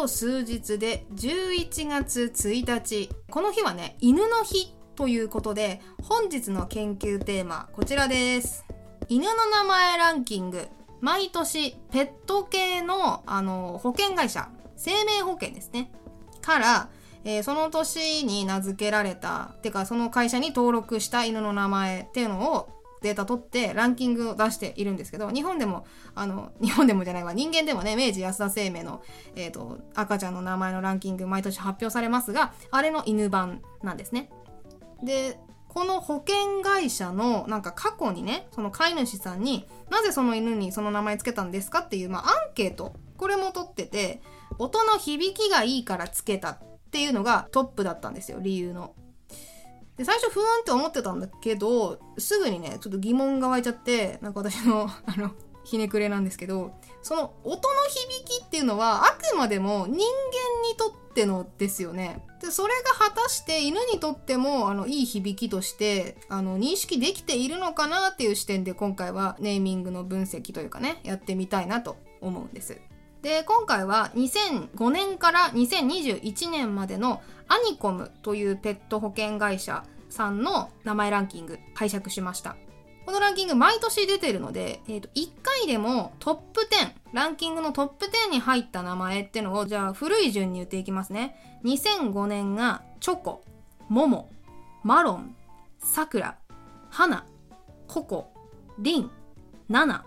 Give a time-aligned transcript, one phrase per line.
[0.00, 3.10] と数日で11月1日。
[3.30, 8.64] この日はね犬の日ということで本日の研究テーマこちらです。
[9.10, 10.68] 犬の名前ランキング。
[11.02, 15.92] 毎年ペット系のあの保険会社生命保険ですね。
[16.40, 16.88] から、
[17.24, 22.70] えー、その年に名付けられたてかその会社に登録した犬の名前っていうのを
[23.00, 29.02] データ取ってランキングを出しているんですけど日本でもあの日本でもじゃないわ人間でもね明治安田生命の、
[29.36, 34.30] えーと、赤ちゃんの名前のランキング毎年発表されますがあれの犬版なんですね。
[35.02, 35.38] で
[35.68, 44.20] この保険会社のなんか過去にねその飼い主さんになぜその犬にその名前つけたんですかっていう、まあ、アンケートこれも取ってて
[44.58, 46.58] 音の響きがいいからつけたっ
[46.90, 48.94] ていうのがトップだったんですよ理由の。
[50.00, 55.32] で最初不安って思ってたんだけどすぐにねちょっと疑問が湧いちゃってなんか私の あの
[55.62, 62.24] ひねくれなんですけどその音の響きっていうのはあくまでも人間にとってのですよね。
[62.40, 72.80] でそれが果たして犬にとってもあのいい響きとしてあの認識できているのかなっていう視点で今回はネーミングの分析というかねやってみたいなと思うんです。
[73.22, 82.56] で今回は2005年から2021年までのアニコムというペット保険会社さんの名前ランキング拝借しました。
[83.06, 91.60] このランキング毎年出てるので、えー、と1回でもトップ10ランキングのトップ10に入った名前ってのをじゃあ古い順に言っていきますね。
[91.64, 93.44] 2005年がチョコ
[93.88, 94.30] モモ
[94.84, 95.34] マロン
[95.78, 96.38] さくら
[96.88, 97.26] 花
[97.88, 98.32] ココ
[98.78, 99.10] リン
[99.68, 100.04] ナナ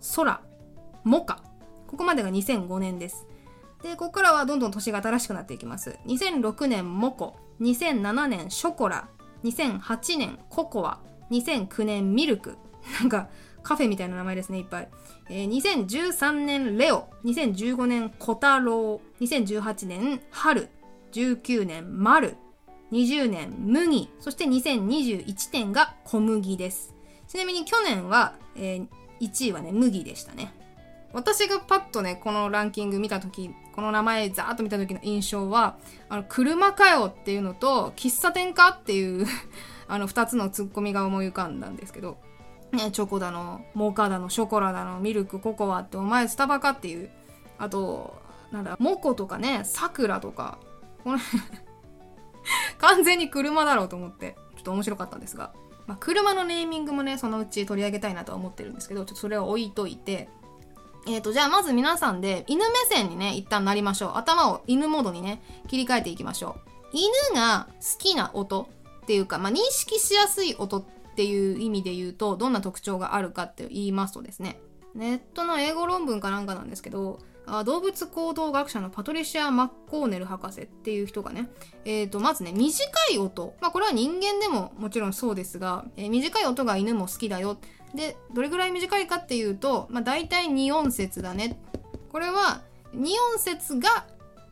[0.00, 0.40] ソラ
[1.04, 1.47] モカ。
[1.88, 3.26] ここまでが2005年です
[3.82, 5.98] で、ここからはどんどん年が新しくなっていきます。
[6.06, 9.08] 2006年モコ、2007年ショコラ、
[9.44, 12.56] 2008年ココア、2009年ミルク。
[13.00, 13.28] なんか
[13.62, 14.88] カフェみたいな名前ですね、いっぱい。
[15.30, 20.68] えー、2013年レオ、2015年コタロウ、2018年春、
[21.12, 22.36] 19年マル、
[22.92, 26.94] 20年麦、そして2021年が小麦です。
[27.28, 28.88] ちなみに去年は、えー、
[29.20, 30.52] 1位はね、麦でしたね。
[31.12, 39.26] 私がパッとね、このランキング見たとき、この名前ザーッと見た時の印象は、あの、車かよっていうのと、喫茶店かっていう
[39.88, 42.18] あの、二つのツッコミが思い浮かんだんですけど、
[42.72, 47.10] ね、チョコだの、モカだの、ショコラだの、ミルク、ココアって、お前スタバかっていう、
[47.58, 48.20] あと、
[48.52, 50.58] なんだ、モコとかね、サクラとか、
[51.04, 51.18] この
[52.78, 55.52] 完全に車だろうと思って、ちょっと面白かったんですが、
[55.86, 60.28] まあ、車のネーミングもね、そのうち取り上げたいなとは思ってるんですけど、ちょっとそれは置いといて、
[61.08, 64.12] えっ、ー、と、じゃあまず皆さんで犬目線にね、一旦なりましょう。
[64.16, 66.70] 頭を犬モードにね、切り替えていきましょう。
[66.92, 68.68] 犬が好きな音
[69.02, 70.84] っていうか、まあ、認識しやすい音っ
[71.16, 74.60] ていう意味で言うと、どんな特徴があるかって言いますとですね、
[74.94, 77.20] ネットの英語論文かなんかなんですけど、
[77.50, 81.48] あ動物行動学者のパトリシア・マッコーネル博士っていう人がね、
[81.84, 87.56] えー、とまずね短い音、まあ、これは人間でももちろんそうですが、えー、短い音が犬も好きだよ
[87.94, 91.58] でどれぐらい短いかっていうと、まあ、大体2音節だね。
[92.10, 92.62] これは
[92.94, 93.00] 2
[93.32, 94.06] 音節が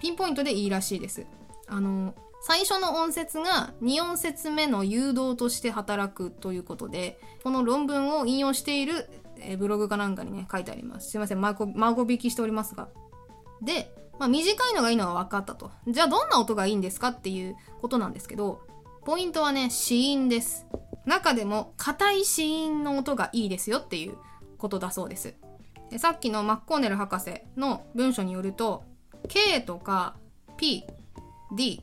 [0.00, 1.26] ピンポイントでいいらしいです。
[1.66, 9.08] あの最初の音節が2音節目の誘導として働くということでこの論文を引用している
[9.58, 11.10] ブログかなんかにね書いてあります。
[11.10, 12.88] すいません孫引きしておりますが。
[13.62, 15.70] で、まあ、短いのがいいのは分かったと。
[15.86, 18.60] じゃあどんな音がいいんですかっていうことなんですけど
[19.04, 20.66] ポイントはね子音です。
[21.06, 24.16] 中でも硬い子音の音がいいですよっていう
[24.58, 25.34] ことだそうです
[25.90, 28.84] でさっきのマッコーネル博士の文章によると
[29.28, 30.16] K とか
[30.56, 30.84] P、
[31.54, 31.82] D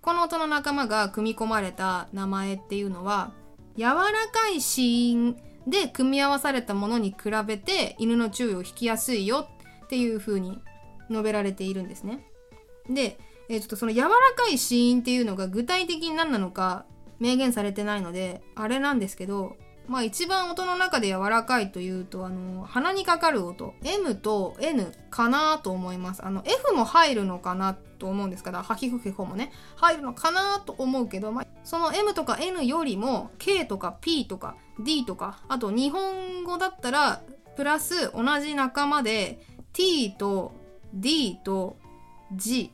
[0.00, 3.32] この音の仲間が組み込まれた名前っていうのは
[3.76, 3.94] 柔ら
[4.32, 5.36] かい子音
[5.66, 9.48] で組み合わされたものに比べて犬の注意を引きやすいよ
[9.84, 10.60] っていう風に
[11.10, 12.24] 述べられているんですね。
[12.88, 13.18] で、
[13.48, 16.84] えー、ちょっとその柔らかい死因っていうのが具体的に何なのか
[17.20, 19.56] 明言されてないのであれなんですけど
[19.88, 23.74] まあ一番音の中で柔らかいというとあの鼻にかかる音。
[23.84, 26.24] M と N かなと思います。
[26.24, 29.52] あの F も入るのかなと思うんですからハヒフヘホもね。
[29.76, 37.22] 入るのかなと思うけど、まあ、その M とか N よりも K とか P とか D とかあと日本語だったら
[37.56, 39.40] プラス同じ仲間で
[39.72, 40.52] T と
[40.92, 41.76] D と
[42.34, 42.72] G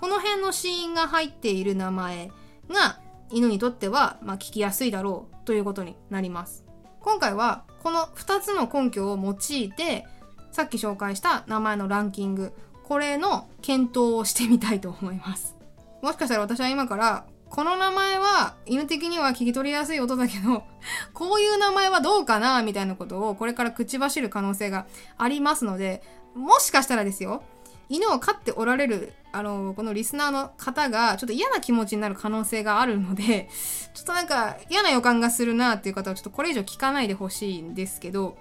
[0.00, 2.30] この辺の子音が入っている名前。
[2.68, 6.64] が犬にとっては、まあ、聞きやすいだろうということになります。
[7.00, 10.06] 今回はこの2つの根拠を用いて
[10.50, 12.52] さっき紹介した名前のランキング
[12.82, 15.56] これの検討をしてみたいと思います。
[16.02, 20.64] もしかしたら私は今からこの名前は犬的には聞き取りやすい音だけど
[21.14, 24.86] こういう名前はどうかなみたいなことをこれから口走る可能性が
[25.16, 26.02] ありますので
[26.34, 27.42] もしかしたらですよ
[27.88, 33.48] 犬を飼っておられるあのこのリスナーの方がちょっと嫌な気持ちになる可能性があるので
[33.94, 38.36] ちょっとなんか嫌な予感がするなっていう方はちょっとこれ以上聞かないでほしいんですけど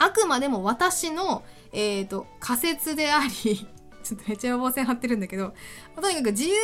[0.00, 3.66] あくまでも私の、えーと、仮説であり
[4.02, 5.52] ちょっとめっちゃ予防線張ってるんだけど、
[6.00, 6.54] とにかく自由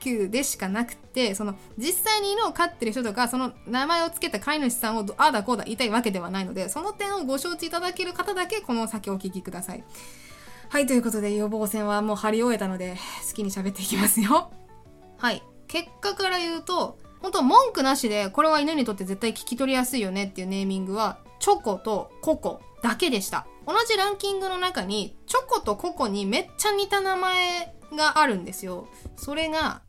[0.00, 9.84] 研究でしかなくて、その実際に犬を飼ってる人とか、その名前を付けた飼い主さんをああだこうだ言いたいわけではないので、その点をご承知いただける方だけこの先お聞きください。
[10.70, 12.96] はい、ということで予防線はもう張り終えたので、
[13.28, 14.52] 好きに喋っていきますよ。
[15.18, 15.42] はい。
[15.66, 23.48] 結果から言うと、本当文句なしで、これは犬にとって絶対聞き取りやすいよねっていうネーミングは、チョコとココだけでした。
[23.66, 28.86] 同じランキングの中に、チョコとココにめっちゃ似た名前があるんですよ。
[29.16, 29.82] それが、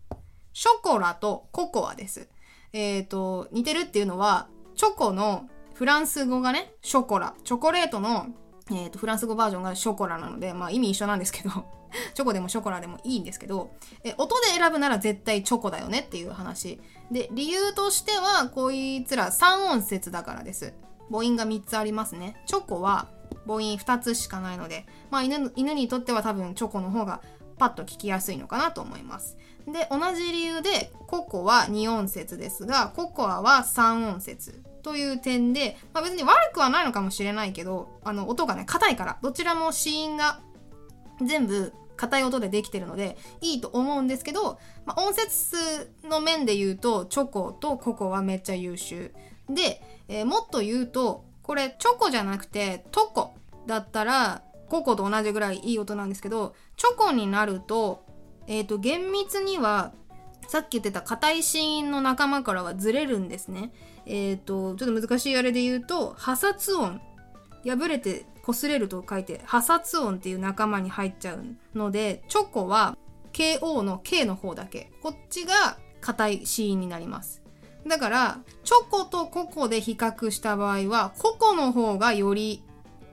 [0.51, 2.28] ショコラとココアです。
[2.74, 7.36] えっ、ー、と、似てるっていうのは、チョコのフランス語がね、ショコラ。
[7.44, 8.25] チョコレートの
[8.73, 11.50] えーと、フランス語バージョンがショコラなので、まあ意味一緒なんですけど
[12.13, 13.71] チョコでもショコラでもいいんですけど、
[14.03, 16.81] え音で選ぶなら絶対チョコだよねっていう話。
[17.12, 20.73] で、理由としては、こいつら3音節だからです。
[21.09, 22.41] 母音が3つありますね。
[22.45, 23.09] チョコは
[23.45, 27.21] 母音2つしかないので、まあ犬犬にとっては多分チョコの方が
[27.57, 29.38] パッと聞きやすいのかなと思います。
[29.68, 34.63] で、同じ理由で、ココは2音節ですが、ココアは3音節。
[34.83, 40.42] という点で、まあ、別に悪くはないのかもしれないけど、あの、音がね、硬いから、どちらも子音が
[41.22, 49.13] 全部硬い音でできてるので、いいと思うんですけど、まあ、音節数の面で言うと、チョコとココはめっちゃ優秀。
[49.50, 53.36] で、えー、もっと言うと、これ、チョコじゃなくて、トコ
[53.68, 58.06] だったら、ココと同じぐらいいい音なんですけど、チョコになると、
[58.48, 59.94] えっ、ー、と、厳密には、
[60.51, 63.71] さっき言ってた硬い子音の仲間からはずれるんですね。
[64.06, 67.00] えっ、ー、と、ちょっと難しいあれで言うと、破殺音。
[67.65, 72.98] 破れて擦れると書いて、破殺音っていう仲間に入っちゃうので、チョコは
[73.31, 74.92] KO の K の方だけ。
[75.01, 77.42] こっちが硬い子音になります。
[77.88, 82.62] だから、チョコとココで比較した場合は、ココの方がより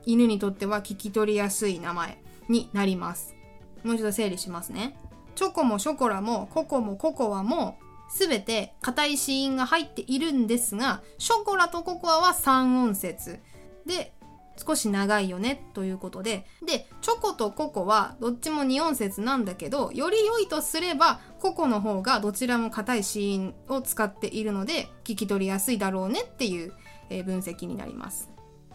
[0.06, 3.37] 犬にとっては聞き取りやすい名前になります。
[3.84, 4.96] もう一度整理しますね。
[5.38, 7.79] チョコもショコラもココもココアも
[8.11, 13.38] 全て硬い子音が入っているんですが、ショコラとココアは3音節。
[13.87, 14.12] で、
[14.56, 26.73] 少し長いよねということで、で、チョコとココはどっちも2音節なんだけど、より良いとすれば、ココの方がどちらも硬い子音を使っているので、聞き取りやすいだろうねっていう、
[27.11, 28.29] え、分析になります。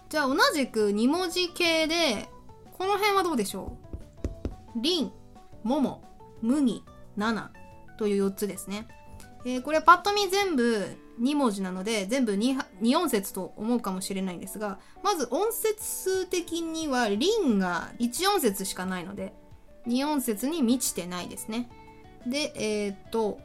[0.07, 2.29] じゃあ同じく2文字系で、
[2.77, 3.77] この辺はどうでしょ
[4.77, 4.81] う？
[4.81, 5.11] リン、
[5.63, 6.01] モモ、
[6.43, 6.83] 麦、
[7.15, 7.51] ナナ
[7.97, 8.87] という4つですね。
[9.45, 10.85] えー、これパッと見全部
[11.21, 19.33] 2文字なので全部 2, 2音節と思うかもしれないんですがまず音節数的にはリンが1音節しかないので
[19.87, 21.69] 2音節に満ちてないですね
[22.25, 23.39] でえっ、と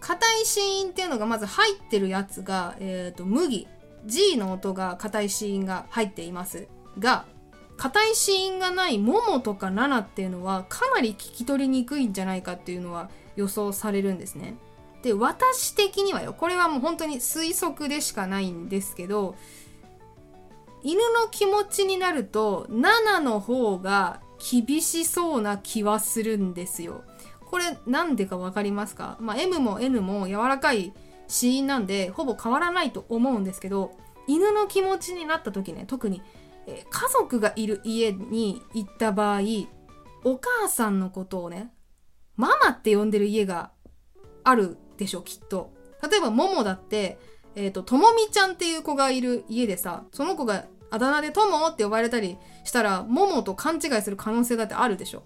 [0.00, 3.66] 硬い子音っていうのがまず入ってるやつが、えっ、と麦
[4.04, 6.68] G の音が硬い子音が入っています
[6.98, 7.24] が
[7.78, 14.56] 硬い子音がないももとか7っていうのはかなり聞き取りにくいんじゃないかっていうのは予想されるんですね
[15.02, 19.36] で私的にはよこれはもう本当に推測でしかないんですけど
[20.82, 27.02] 犬の気持ちになると7の方が厳しそうな気はするんですよ。
[27.46, 29.16] これなんでか分かりますか？
[29.20, 30.92] まあ M も N も柔らかい
[31.26, 33.92] 死因なんでほぼ変わらないと思うんですけど
[34.28, 36.22] 犬の気持ちになった時ね特に、
[36.68, 39.40] え家族がいる家に行った場合
[40.24, 41.72] お母さんのことをね
[42.36, 43.70] ママって呼んでる家が
[44.44, 45.72] あるでしょきっと。
[46.08, 47.18] 例えばももだって
[47.56, 55.24] えっ、ー、とともみちゃんっていう子がいる家でさその子があだ名でともって呼ばれたりしたらももと勘違いする可能性だってあるでしょ。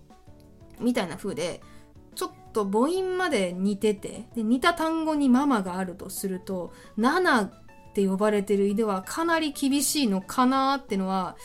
[0.80, 1.60] みたいな風で
[2.14, 7.50] ちょっと母音まで似ててで似た単語にママがあるとすると7
[7.92, 11.36] って呼ばれてる犬はかなり厳しいのかなってのは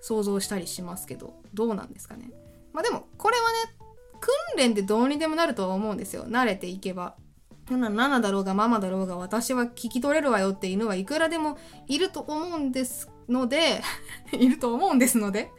[0.00, 2.32] 想像したりしますけどどうなんですかね。
[2.72, 3.76] まあでもこれはね
[4.20, 6.24] 訓練でどうにでもなるとは思うんですよ。
[6.24, 7.14] 慣れていけば。
[7.66, 13.82] 7だろうがママだろうが私は聞き取れるわよって犬はいくらでもいると思うんですので
[14.32, 15.50] いると思うんですので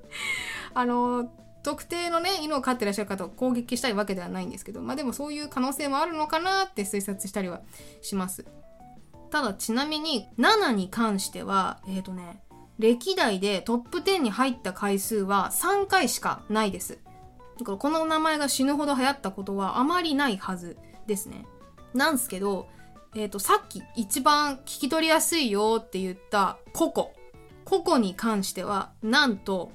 [0.72, 1.30] あの
[1.62, 7.60] 特定のね犬を飼ってらっしゃる方を攻撃したいわけではないんですけどまあでもそういう可能性もあるのかなって推察したりは
[8.00, 8.46] します。
[9.34, 12.40] ただちなみに7に関してはえっ、ー、とね
[12.78, 17.00] 歴代でトップ10に入った回数は3回しかないです
[17.58, 20.76] だからこの名前が死ぬほど流行ったことはあまりないはず
[21.08, 21.46] ですね。
[21.94, 22.68] なんすけど、
[23.14, 27.12] えっ、ー、と、さっき一番聞き取りやすいよって言ったココ。
[27.64, 29.70] ココに関しては、なんと、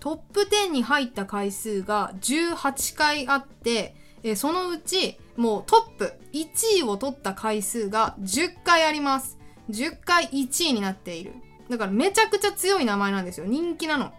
[0.00, 6.12] トップ10に入った回数が18回あってえそのうちもうトップ。
[6.34, 9.38] 1位を取った回数が10回あります。
[9.70, 11.32] 10回1位になっている。
[11.70, 13.46] だからめちゃくちゃ強い名前なんですよ。
[13.46, 14.12] 人気なの。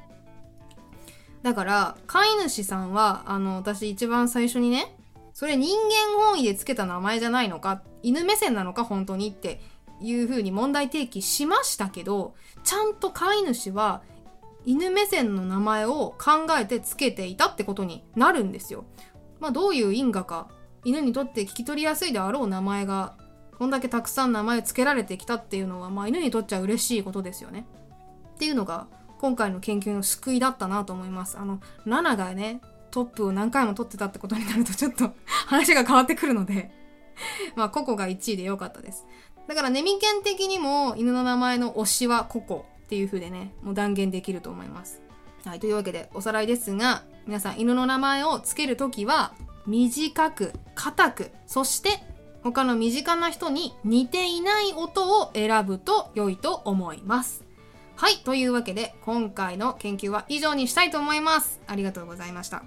[1.44, 4.96] だから飼い主さんはあの私一番最初にね
[5.32, 9.62] それ人間本位でつけた名前じゃないのか犬目線なのか本当にって
[10.00, 14.02] いう風に問題提起しましたけどちゃんと飼い主は
[14.66, 18.86] 犬目線の名前を考えてつけていたってことになるんですよ。
[19.40, 20.48] まあどういう因果か。
[20.84, 23.16] 犬にとって聞き取りやすいであろう名前が
[23.58, 27.68] こんだけたくさん名前つけられてきたっていうのは、まあ、犬にとっちゃ嬉しいことですよね。
[28.36, 28.88] っていうのが
[29.20, 31.38] 今回の研究の救いだったなと思います。
[31.38, 32.60] あの、ナナがね、
[32.90, 35.14] トップを何回も取ってたってことになるとちょっと
[35.46, 36.72] 話が変わってくるので
[37.56, 39.06] まあ、ココが1位で良かったです。
[39.48, 45.02] だから、ネミケン的にも犬の名前の推しはココっていう風でね、もう断言できると思います。
[45.46, 49.34] はい、というわけでおさらいですが、皆さん犬の名前を付けるときは、
[49.66, 52.04] 短く、硬く、そして
[52.44, 57.44] 他の身近な人に似ていない音を選ぶと良いと思います。
[57.96, 61.62] はい、というわけで今回の研究は以上にしたいと思います。
[61.68, 62.64] ありがとうございました。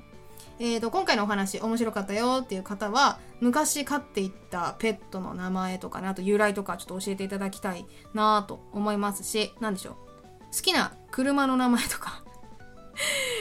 [0.61, 9.95] えーと、今回のお話面白かったよっていう方は昔飼っていったペットの名前とかねあと由来とかちょっと教えていただきたいなと思いますし何でしょう
[10.55, 12.24] 好きな車の名前とか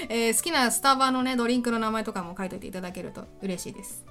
[0.09, 4.05] えー、好きなスタバのねドリンクの名前とかも書いといていただけると嬉しいです。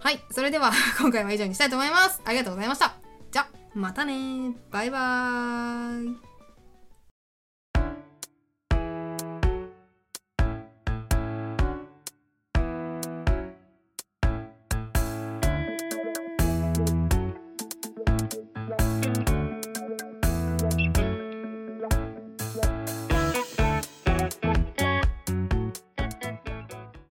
[0.00, 2.20] はいそれでは 今回は以上にしたいと思います。
[2.24, 2.94] ありがとうございました。
[3.30, 4.54] じゃまたね。
[4.70, 6.27] バイバーイ。